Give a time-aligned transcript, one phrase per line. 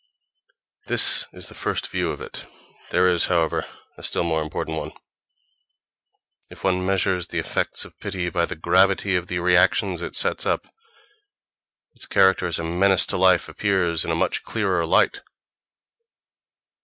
[0.87, 2.47] This is the first view of it;
[2.89, 3.67] there is, however,
[3.99, 4.93] a still more important one.
[6.49, 10.43] If one measures the effects of pity by the gravity of the reactions it sets
[10.43, 10.65] up,
[11.93, 15.21] its character as a menace to life appears in a much clearer light.